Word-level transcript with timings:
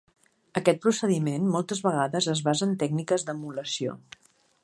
Aquest 0.61 0.79
procediment 0.85 1.45
moltes 1.57 1.83
vegades 1.89 2.29
es 2.35 2.43
basa 2.49 2.67
en 2.69 2.75
tècniques 2.85 3.27
d'emulació. 3.31 3.99